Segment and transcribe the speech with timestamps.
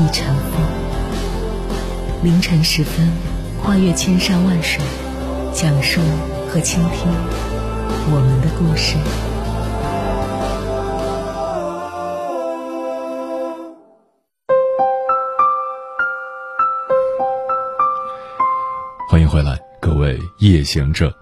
[0.00, 0.62] 亦成风。
[2.24, 3.06] 凌晨时分，
[3.62, 4.82] 跨越千山万水，
[5.52, 6.00] 讲述
[6.48, 7.06] 和倾听
[8.10, 8.96] 我们的故事。
[19.06, 21.14] 欢迎回来，各位夜行者。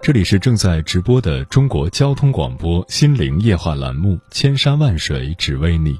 [0.00, 5.94] 这里是正在直播的中国交通广播心灵夜话栏目《千山万水只为你》，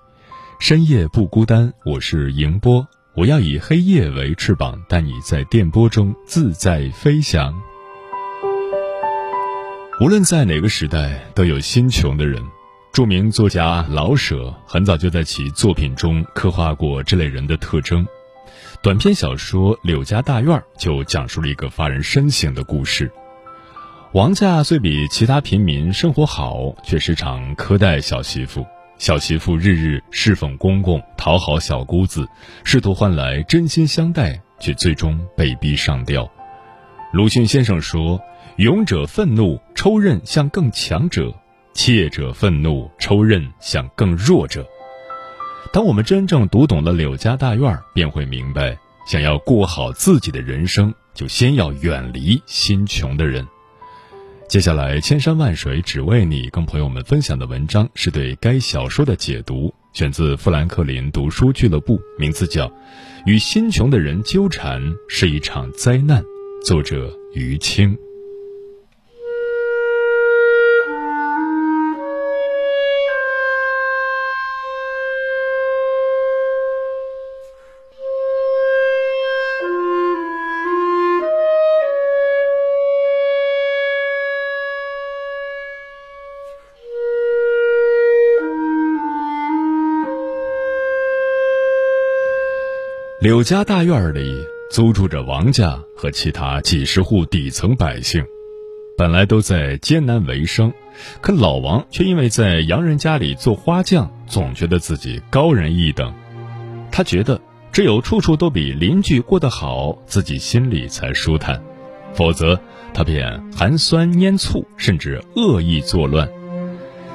[0.61, 1.73] 深夜不孤单。
[1.87, 7.59] 我是迎波，我要以黑夜为翅膀，带你在电波中自在飞翔。
[10.03, 12.43] 无论在哪个时代，都有心穷的人。
[12.93, 18.07] 著名作家老舍很早就在其作品中刻画过这类人的特征。
[18.83, 23.11] 短篇小说《柳家大院》就讲述了一个发人深省的故事。
[24.13, 28.67] 王家虽比其他平民生活好，却时常苛待小媳妇。
[29.01, 32.29] 小媳妇日日侍奉公公，讨好小姑子，
[32.65, 36.31] 试图换来真心相待，却最终被逼上吊。
[37.11, 38.21] 鲁迅先生说
[38.59, 41.35] ：“勇者愤怒，抽刃向更强者；
[41.73, 44.67] 怯者愤怒，抽刃向更弱者。”
[45.73, 53.49] 当我们真正读懂了柳家大院，便会明白，想要过好自己的人生，就先要远离心穷的人。
[54.51, 62.67] 接下来，千山万水只为你，跟朋友们分享的文章是对该小说的解读，选自富兰克林读书俱乐部，名字叫
[63.27, 66.21] 《与心穷的人纠缠是一场灾难》，
[66.67, 67.97] 作者余清。
[93.21, 94.35] 柳家大院里
[94.71, 98.25] 租住着王家和其他几十户底层百姓，
[98.97, 100.73] 本来都在艰难为生，
[101.21, 106.15] 可老王却因为在洋人家里做花匠，总觉得自己高人一等。
[106.91, 107.39] 他觉得
[107.71, 111.63] 只有处处都比邻居过得好，自己心里才舒坦，
[112.15, 112.59] 否则
[112.95, 116.27] 他便寒酸拈醋，甚至恶意作乱。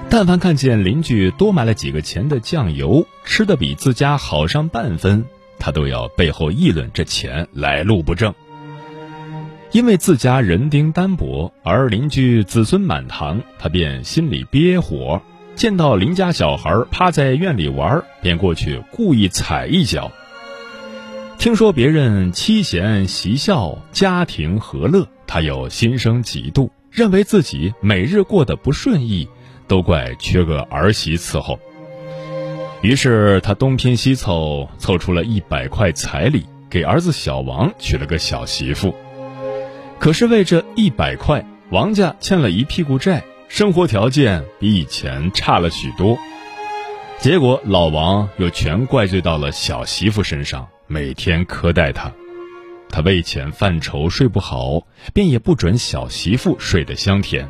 [0.07, 5.25] 但凡看见邻居多买了几个钱的酱油，吃的比自家好上半分。
[5.65, 8.35] 他都要背后议论这钱来路不正，
[9.71, 15.19] 因为自家人丁单薄，而邻居子孙满堂，他便心里憋火。
[15.55, 20.11] 见到邻家小孩趴在院里玩，便过去故意踩一脚。
[21.39, 29.27] 听说别人妻贤媳孝，家庭和乐，他又心生嫉妒，认为自己每日过得不顺意，
[29.67, 31.59] 都怪缺个儿媳伺候。
[32.85, 38.93] 于是他东拼西凑，凑出了一百块彩礼，给儿子小王娶了个小媳妇。
[39.97, 46.15] 可是为这一百块，王家欠了一屁股债，生活条件比以前差了许多。
[47.17, 52.11] 结果老王又全怪罪到了小媳妇身上，每天苛待她。
[52.87, 57.49] 他为钱犯愁，睡不好，便也不准小媳妇睡得香甜。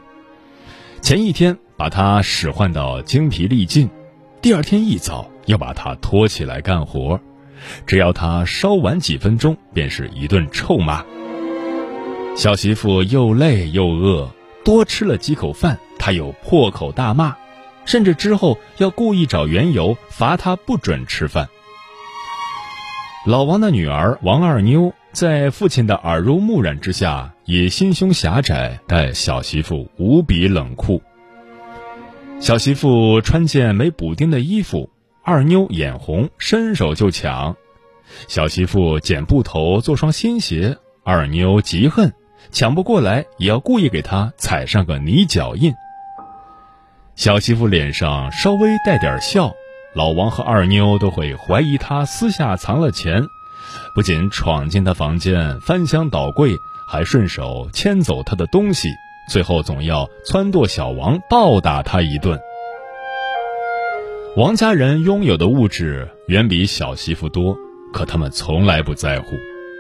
[1.02, 3.90] 前一天把她使唤到精疲力尽。
[4.46, 7.20] 第二天一早要把他拖起来干活，
[7.88, 11.04] 只要他稍晚几分钟，便是一顿臭骂。
[12.38, 14.30] 小媳妇又累又饿，
[14.64, 17.36] 多吃了几口饭，他又破口大骂，
[17.86, 21.50] 甚至之后要故意找缘由罚他不准吃饭。
[23.26, 31.02] 老王的女儿王二妞在父亲的耳濡目染之下，也心胸狭窄，待小媳妇无比冷酷。
[32.40, 34.90] 小媳妇穿件没补丁的衣服，
[35.24, 37.56] 二妞眼红，伸手就抢。
[38.28, 42.14] 小媳妇剪布头做双新鞋，二妞极恨，
[42.52, 45.74] 抢不过来也要故意给她踩上个泥脚印。
[47.16, 49.52] 小媳妇脸上稍微带点笑，
[49.96, 53.24] 老王和二妞都会怀疑她私下藏了钱，
[53.96, 56.56] 不仅闯进她房间翻箱倒柜，
[56.88, 58.90] 还顺手牵走她的东西。
[59.28, 62.40] 最后总要撺掇小王暴打他一顿。
[64.38, 67.58] 王家人拥有的物质远比小媳妇多，
[67.94, 69.36] 可他们从来不在乎。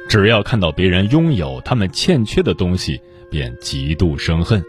[0.07, 4.63] 只要看到别人拥有他们欠缺的东西，便极度生恨。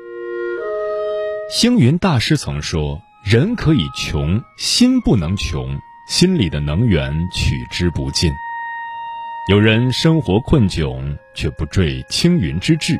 [1.50, 5.78] 星云大师曾说：“人可以穷，心不能穷。
[6.08, 8.32] 心里的能源取之不尽。
[9.50, 12.96] 有人生活困窘，却不坠青云之志，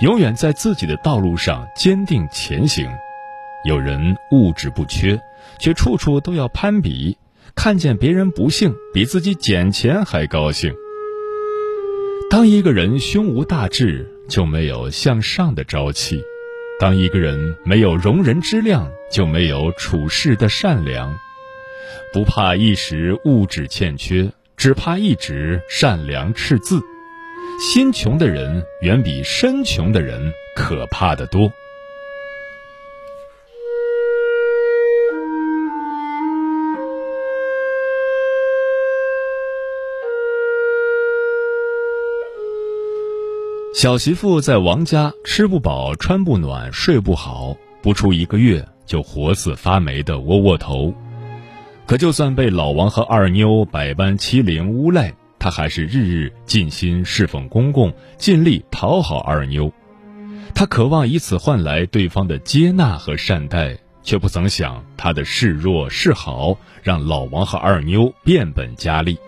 [0.00, 2.86] 永远在自己的道路上坚定前行；
[3.64, 5.20] 有人物质不缺，
[5.58, 7.16] 却处处都要攀比，
[7.54, 10.72] 看见别人不幸，比自己捡钱还高兴。”
[12.30, 16.18] 当一个人胸无大志，就没有向上的朝气；
[16.78, 21.16] 当一个人没有容人之量，就没有处事的善良。
[22.12, 26.82] 不怕一时物质欠缺，只怕一直善良赤字。
[27.58, 31.52] 心穷的人远比身穷的人可怕的多。
[43.74, 50.94] 小媳妇在王家吃不饱穿不暖睡不好，不出一个月就活似发霉的窝窝头。
[51.86, 59.72] 可就算被老王和二妞百般欺凌诬赖，他还是日日尽心侍奉公公，尽力讨好二妞。
[60.54, 69.18] 他渴望以此换来对方的接纳和善待，却不曾想他的示弱示好让老王和二妞变本加厉。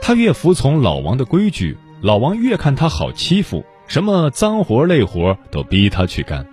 [0.00, 1.76] 他越服从老王的规矩。
[2.02, 6.44] 老王越看他好欺负，什么脏活累活都逼他去干；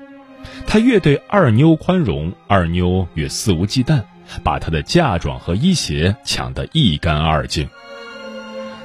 [0.67, 4.03] 他越对二妞宽容，二妞越肆无忌惮，
[4.43, 7.67] 把他的嫁妆和衣鞋抢得一干二净。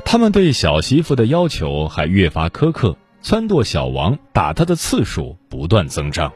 [0.04, 6.32] 他们对小媳妇的要求还越发苛刻，撺掇小王打她的次数不断增长。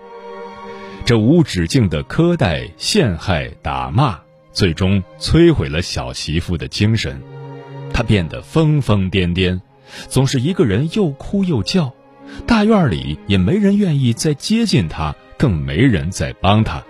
[1.05, 4.19] 这无止境的苛待、陷害、打骂，
[4.53, 7.23] 最终摧毁了小媳妇的精神，
[7.93, 9.61] 她变得疯疯癫癫。
[10.09, 11.95] 总是一个人又哭又叫，
[12.47, 16.83] 大院里也没人愿意再接近他，更没人再帮他。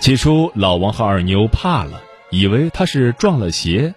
[0.00, 3.94] 起初，老王和二妞怕了，以为他是撞了邪，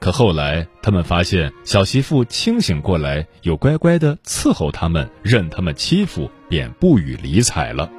[0.00, 7.90] 可后来他们发现小媳妇清醒过来，又乖乖的伺候他们，任他们欺负，便不予理睬了。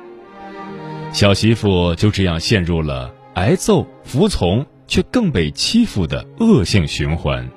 [1.13, 7.47] 小媳妇就这样陷入了挨揍、服从却更被欺负的恶性循环。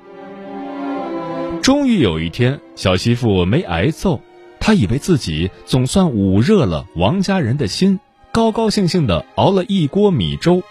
[1.63, 4.21] 终于有一天，小媳妇没挨揍，
[4.59, 7.99] 她以为自己总算捂热了王家人的心，
[8.31, 10.61] 高高兴兴的熬了一锅米粥。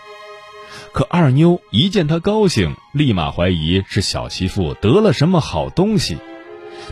[0.94, 6.16] 可二妞一见她高兴，立马怀疑是小媳妇得了什么好东西。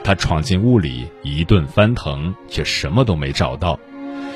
[0.03, 3.79] 她闯进屋里一顿翻腾，却什么都没找到。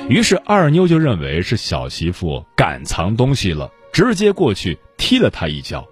[0.07, 5.85] 于是二妞就认为是小媳妇敢藏东西了，直接过去踢了她一脚。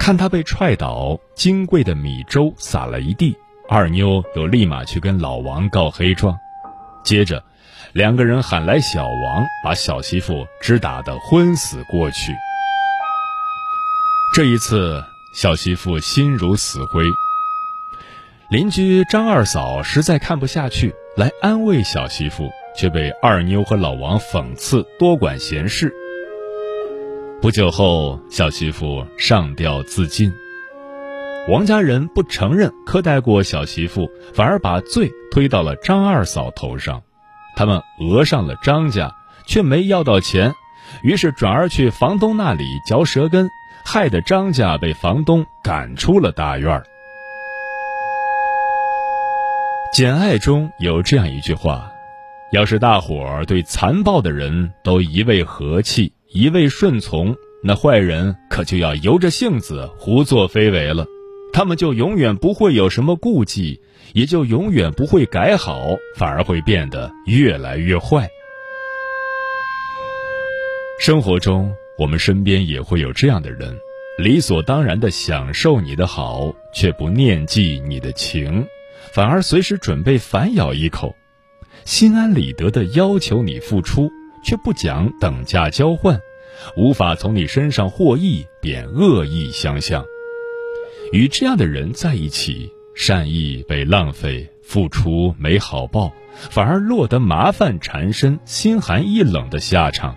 [0.00, 3.36] 看他被踹倒，金贵的米粥洒了一地，
[3.68, 6.36] 二妞又立马去跟老王告黑状。
[7.04, 7.44] 接着，
[7.92, 12.32] 两个人喊来小王，把小媳妇直打得昏死过去。
[14.34, 17.04] 这一次，小媳妇心如死灰。
[18.50, 25.92] 邻居张二嫂实在看不下去，来安慰小媳妇，却被二妞和老王讽刺多管闲事。
[27.42, 30.32] 不久后，小媳妇上吊自尽。
[31.50, 37.02] 王家人不承认苛待过小媳妇，反而把罪推到了张二嫂头上。
[37.54, 39.14] 他们讹上了张家，
[39.46, 40.54] 却没要到钱，
[41.02, 43.50] 于是转而去房东那里嚼舌根，
[43.84, 46.84] 害得张家被房东赶出了大院儿。
[49.96, 51.90] 《简爱》中有这样一句话
[52.52, 61.04] ：“要是大伙儿对残暴的人都一味和气。”一味顺从，那坏人可就要由着性子胡作非为了，
[61.52, 63.78] 他们就永远不会有什么顾忌，
[64.14, 68.26] 也就永远不会改好，反而会变得越来越坏。
[70.98, 71.70] 生活中，
[72.02, 73.78] 我们身边也会有这样的人，
[74.18, 78.66] 理所当然的享受你的好，却不念记你的情，
[79.12, 81.14] 反而随时准备反咬一口，
[81.84, 84.10] 心安理得的要求你付出。
[84.44, 86.20] 却不讲等价交换，
[86.76, 90.04] 无法从你身上获益，便恶意相向。
[91.12, 100.16] 与这样的人在一起，善意被浪费，付出没好报，反而落得麻烦缠身、心寒意冷的下场。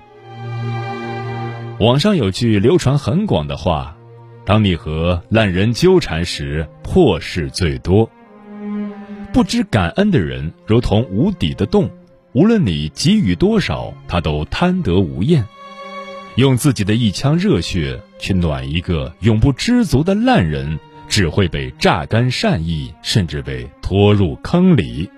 [1.79, 3.98] 网上有句流传很广的话
[4.46, 8.10] ：“当你和烂人纠缠时，破事最多。”
[9.34, 11.89] 不知感恩的人，如同无底的洞。
[12.32, 15.44] 无论你给予多少，他都贪得无厌；
[16.36, 20.79] 用自己的一腔热血去暖一个永不知足的烂人，
[21.10, 25.10] 只会被榨干善意，甚至被拖入坑里。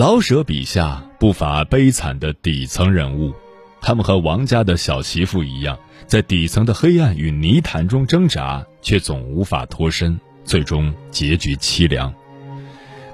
[0.00, 3.34] 老舍笔下不乏悲惨的底层人物，
[3.82, 12.14] 他们和王家的小媳妇一样，在底层的黑暗与泥潭中挣扎，却总无法脱身，最终结局凄凉。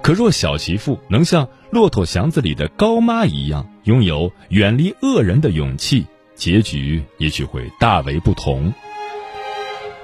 [0.01, 8.73] 可若小媳妇能像《骆驼祥子》里的高妈一样，拥有远离恶人的勇气，结局也许会大为不同。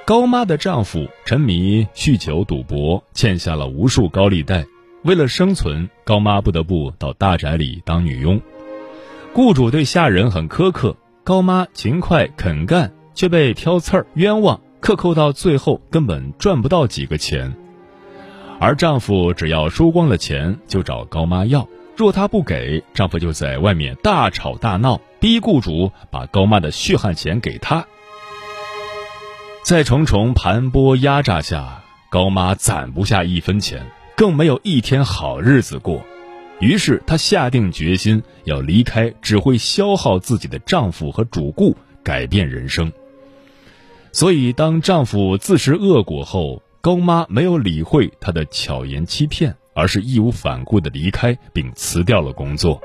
[0.05, 4.67] 高妈的丈夫沉迷酗酒赌博，欠下了无数高利贷。
[5.05, 8.41] 为了生存，高妈不得不到大宅里当女佣。
[9.33, 17.53] 雇主对下人很苛刻，高妈勤快肯干，却被挑刺儿、冤枉，克扣到最后根本赚不到几个钱。
[18.61, 21.67] 而丈夫只要输光了钱，就找高妈要，
[21.97, 27.85] 若她不给，丈夫就在外面大吵大闹，逼雇主把高妈的血汗钱给他。
[29.65, 33.85] 在重重盘剥压榨下，高妈攒不下一分钱。
[34.17, 36.05] 更没有一天好日子过，
[36.61, 42.93] 于是她下定决心要离开只会消耗自己的丈夫和主顾，改变人生。
[44.13, 52.81] 所以，当丈夫自食恶果后，高妈没有理会他的巧言欺骗，而是义无反顾的离开并辞掉了工作。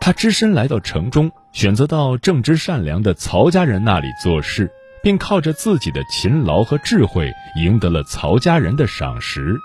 [0.00, 4.70] 她只身来到城中，选择到正直善良的曹家人那里做事，
[5.02, 9.56] 并靠着自己的勤劳和智慧，赢得了曹家人的赏识。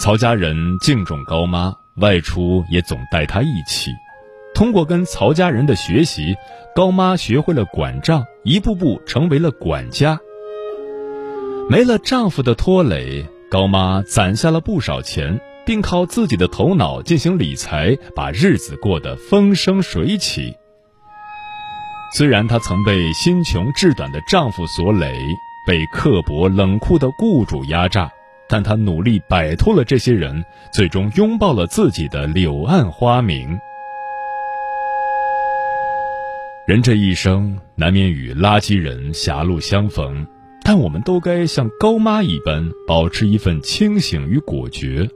[0.00, 3.90] 曹家人敬重高妈，外出也总带她一起。
[4.54, 6.34] 通过跟曹家人的学习，
[6.74, 10.18] 高妈学会了管账，一步步成为了管家。
[11.70, 20.54] 没了丈夫的拖累，高妈攒下了不少钱，并靠自己的头脑进行理财，把日子过得风生水起。
[22.14, 25.14] 虽然她曾被心穷志短的丈夫所累，
[25.66, 28.10] 被刻薄冷酷的雇主压榨。
[28.52, 30.44] 但他努力摆脱了这些人，
[30.74, 33.58] 最终拥抱了自己的柳暗花明。
[36.66, 40.26] 人这一生难免与垃圾人狭路相逢，
[40.62, 45.08] 但我们都该像高妈一般，保持一份清醒与果决。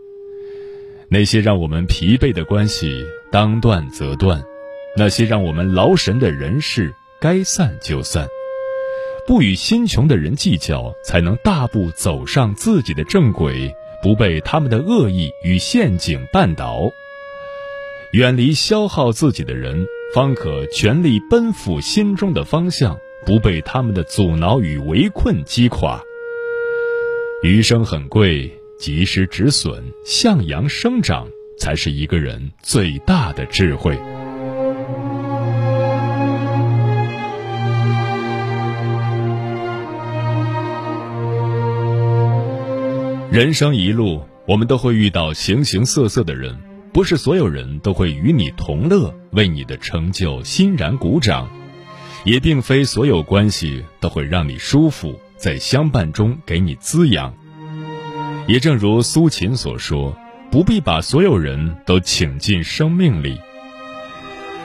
[1.10, 4.40] 那些让我们疲惫的关系，当断则断；
[4.96, 6.90] 那些让我们劳神的人事，
[7.20, 8.26] 该散就散。
[9.26, 16.90] 不与心穷的人计较，才能大步走上自己的正轨，不被他们的恶意与陷阱绊倒。
[18.12, 26.00] 远离消耗自己的人，方可全力奔赴心中的方向，不被他们的阻挠与围困击垮。
[27.42, 31.28] 余生很贵，及时止损，向阳生长，
[31.58, 33.98] 才是一个人最大的智慧。
[43.36, 46.56] 人生一路，我们都会遇到形形色色的人，
[46.90, 51.46] 不是所有人都会与你同乐，为你的成就欣然鼓掌，
[52.24, 57.34] 也并非所有关系都会让你舒服，在相伴中给你滋养。
[58.46, 60.16] 也正如苏秦所说
[60.50, 63.38] ：“不必把所有人都请进生命里。”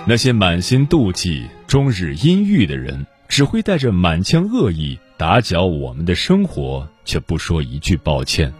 [0.07, 8.53] 那些满心妒忌、终日阴郁的人，只会带着满腔恶意打搅我们的生活，却不说一句抱歉。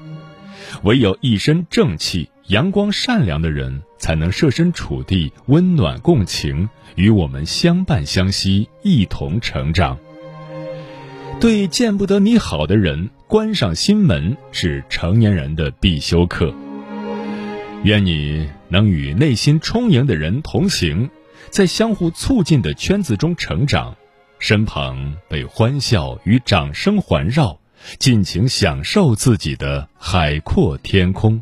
[0.84, 9.98] 唯有一身正气、阳光善良的人，才能设身处地、温暖共情，与我们相伴相惜，一同成长。
[11.40, 16.54] 对见不得你好的人，关上心门是成年人的必修课。
[17.84, 21.10] 愿你能与内心充盈的人同行，
[21.50, 23.96] 在相互促进的圈子中成长，
[24.38, 27.61] 身旁被欢笑与掌声环绕。
[28.00, 31.41] 尽情享受自己的海阔天空。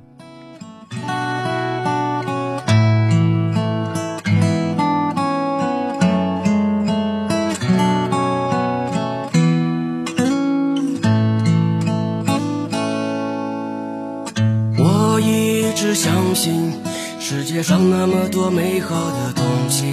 [14.81, 16.73] 我一直相信，
[17.19, 19.85] 世界上那么多美好的东西，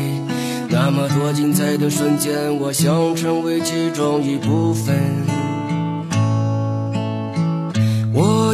[0.69, 4.97] 那么多精彩的瞬间，我想成为其中一部分。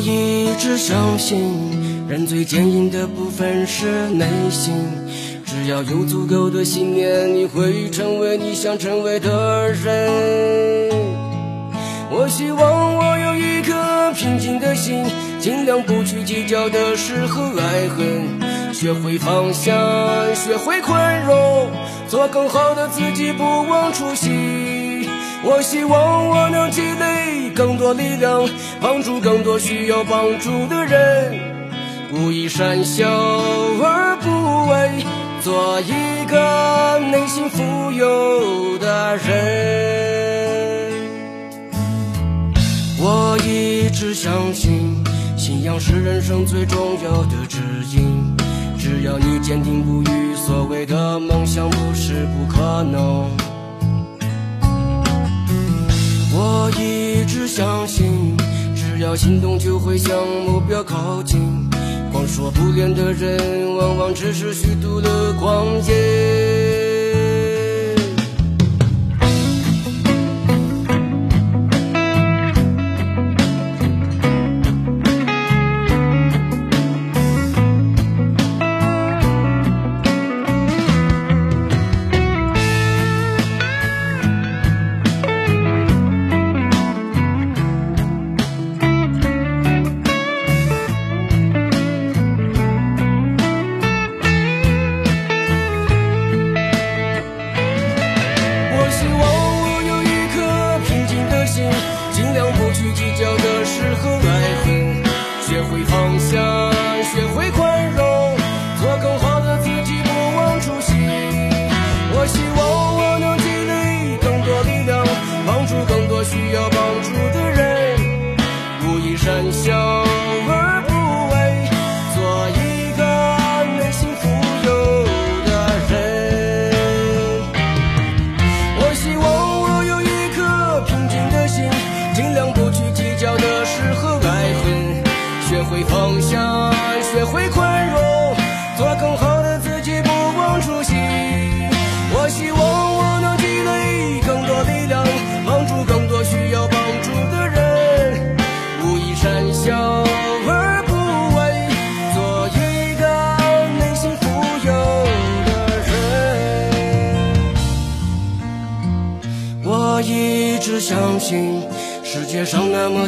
[0.04, 4.74] 一直相信，人最坚硬的部分是内心。
[5.46, 10.90] 只要有足够的信念，你会成为你想成为的人。
[12.10, 15.04] 我希望我有一颗平静的心，
[15.38, 19.72] 尽量不去计较的是和爱恨，学会放下，
[20.34, 21.70] 学会宽容，
[22.08, 24.71] 做更好的自己，不忘初心。
[25.44, 28.48] 我希望我能积累更多力量，
[28.80, 31.38] 帮助更多需要帮助的人，
[32.10, 35.04] 不以善小而不为，
[35.40, 40.92] 做一个内心富有的人。
[43.00, 45.02] 我一直相信，
[45.36, 47.58] 信仰是人生最重要的指
[47.96, 48.36] 引。
[48.78, 53.28] 只要你坚定不移，所谓的梦想不是不可能。
[56.44, 58.36] 我一直相信，
[58.74, 61.70] 只要行动就会向目标靠近。
[62.10, 66.51] 光说不练的人，往往只是虚度了光阴。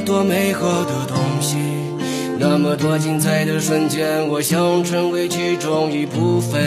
[0.04, 1.56] 多美好的东西，
[2.38, 6.60] 那么多精彩的瞬间，我想成为其中一部分。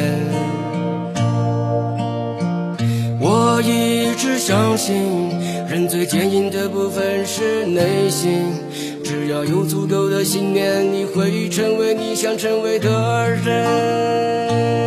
[3.20, 5.30] 我一直相信，
[5.70, 8.42] 人最坚硬的部分是内心，
[9.04, 14.87] 只要有足够的信念，你会成为你想成为的人。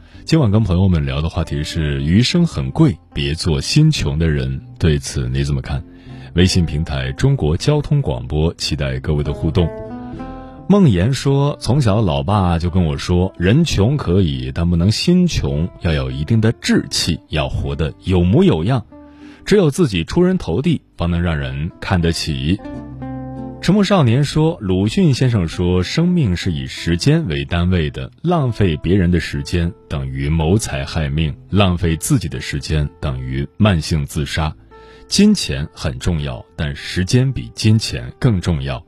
[0.31, 4.61] 今晚跟朋友们聊的话题是：余生很贵，别做心穷的人。
[4.79, 5.83] 对此你怎么看？
[6.35, 9.69] 微信平台中国交通广播，期待各位的互动。
[10.69, 18.85] 梦言说，从小老爸就跟我说，人穷可以，但不能心穷，要有一定的志气，要活得有模有样，
[19.43, 22.57] 只有自己出人头地，方能让人看得起。
[23.61, 34.51] 沉默少年说：“鲁迅先生说，生命是以时间为单位的，浪费别人的时间等于谋财害命，浪费自己的时间等于慢性自杀。
[35.07, 38.83] 金钱很重要，但时间比金钱更重要。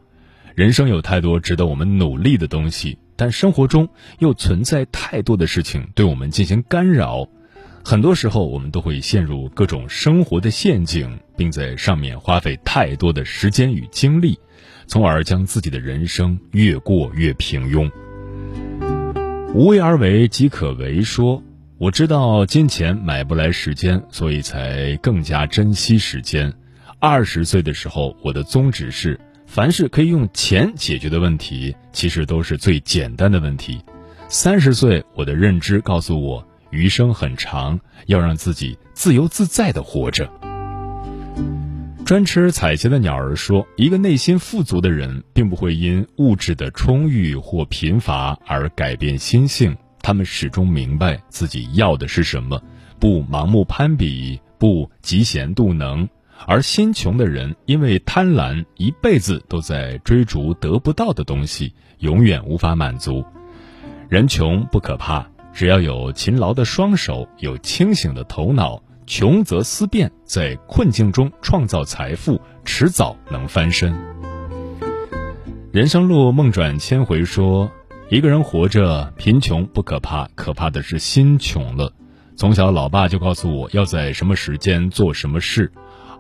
[0.56, 7.28] 人生有太多值得我们努力的东西，但生活中又存在太多的事情对我们进行干扰。
[7.86, 14.36] 很多时候，我们都会陷入各种生活的陷阱，并在上面花费太多的时间与精力。”
[14.94, 17.90] 从而将自己的人生越过越平庸。
[19.52, 21.02] 无为而为即可为。
[21.02, 21.42] 说
[21.80, 26.54] 我知道金钱买不来时间，所以才更加珍惜时间。
[27.00, 33.84] 二十岁的时候，我的宗旨是：凡是可以用钱解决的问题，其实都是最简单的问题。
[34.28, 40.30] 三十岁，我的认知告诉我，余生很长，要让自己自由自在的活着。
[42.06, 49.76] 专吃彩旗的鸟儿说：“一个内心富足的人，并不会因物质的充裕或贫乏而改变心性。
[50.02, 52.62] 他们始终明白自己要的是什么，
[53.00, 56.08] 不盲目攀比，不嫉贤妒能。
[56.46, 63.24] 而心穷的人，因为贪婪，一辈子都在追逐得不到的东西，永远无法满足。
[64.10, 73.94] 人穷不可怕，只要有勤劳的双手，有清醒的头脑，穷则思变，在困境中创造财富，迟早能翻身。
[75.72, 77.70] 人生路梦转千回说，
[78.10, 81.92] 一个人活着贫穷不可怕，可怕的是心穷了。
[82.36, 85.72] 从小，老爸就告诉我要在什么时间做什么事。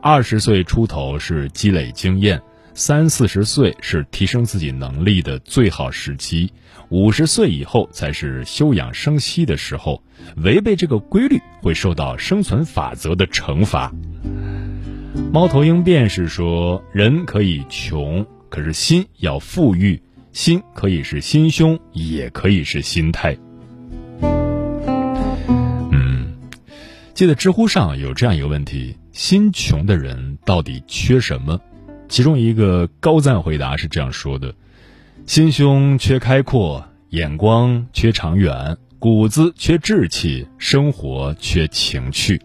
[0.01, 2.41] 二十岁出头是积累经验，
[2.75, 6.51] 三四十岁是提升自己能力的最好时期，
[6.89, 10.01] 五十岁以后才是休养生息的时候。
[10.37, 13.93] 违背这个规律，会受到生存法则的惩罚。
[15.31, 20.01] 猫头鹰便是说，人可以穷，可是心要富裕。
[20.31, 23.37] 心可以是心胸，也可以是心态。
[25.91, 26.33] 嗯，
[27.13, 28.97] 记得知乎上有这样一个问题。
[29.11, 31.61] 心穷的人到底缺什么？
[32.07, 34.53] 其中一个高赞回答是这样说的：
[35.25, 42.41] 心胸缺开阔，眼光缺长远，骨子缺志气，生活缺情趣。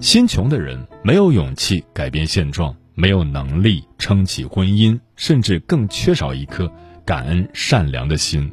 [0.00, 6.70] 心穷的人没有勇气改变现状，没有能力撑起婚姻，甚至更缺少一颗
[7.04, 8.50] 感恩善良的心。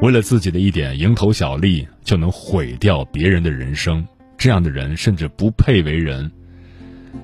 [0.00, 4.06] 为了自己的一点蝇头小利，就能毁掉别人的人生。
[4.38, 6.30] 这样的人甚至不配为人。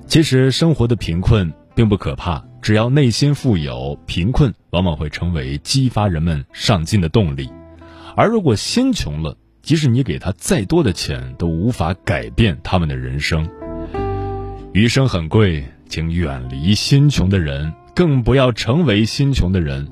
[0.05, 7.47] 其实生活的贫困并不可怕，只要内心富有，贫困往往会成为激发人们上进的动力。
[8.15, 13.47] 而如果心穷了，即使你给他再多的钱，都无法改变他们的人生。
[14.73, 19.87] 余生很贵，请远离心穷的人，更不要成为心穷的人。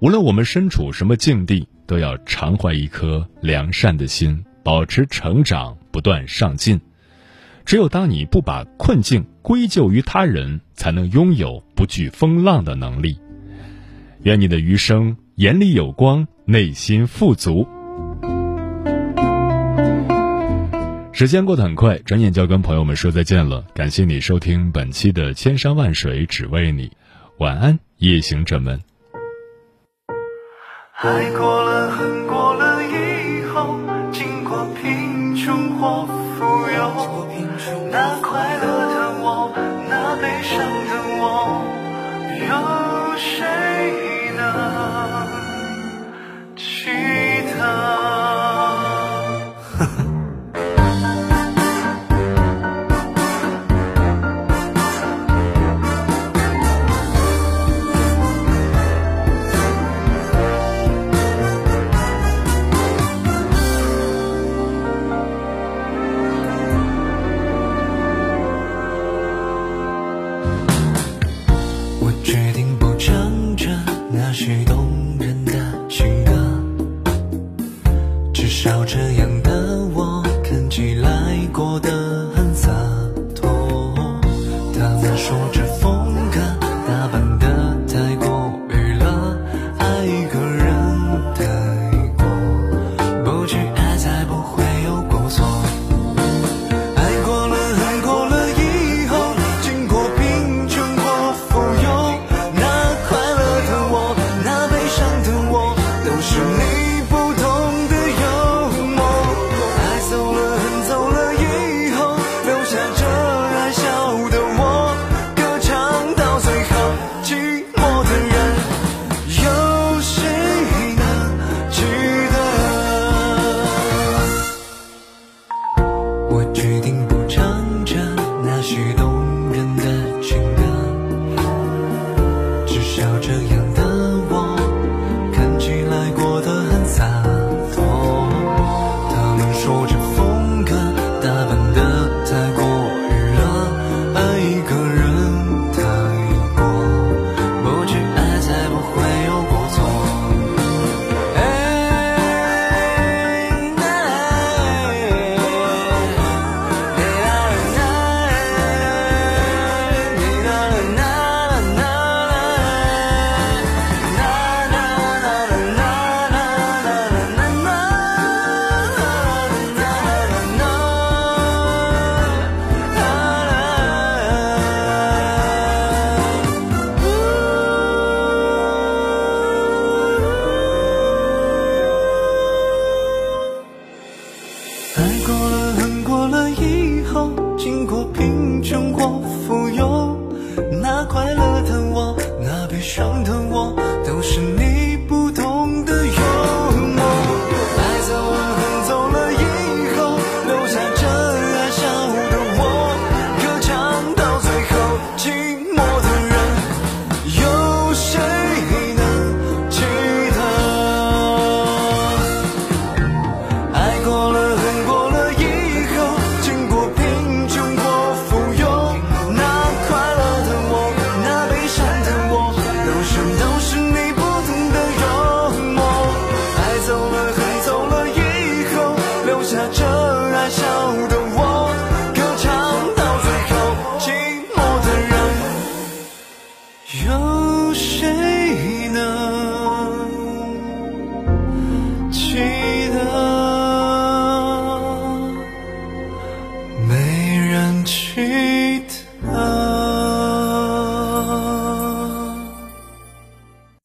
[0.00, 5.74] 无论我们身处什么境地，都要常怀一颗良善的心，保持成长。
[5.90, 6.78] 不断上进，
[7.68, 13.20] 只有当你不把困境归咎于他人，才能拥有不惧风浪的能力。
[14.22, 17.68] 愿你的余生眼里有光，内心富足。
[21.12, 23.62] 时间过得很快，转眼就要跟朋友们说再见了。
[23.74, 26.86] 感谢你收听本期的《千山万水只为你》，
[27.36, 28.80] 晚安，夜行者们。
[30.94, 32.67] 爱过了，恨过了